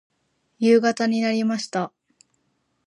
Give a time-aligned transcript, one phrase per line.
[0.57, 1.93] 夕方になりました。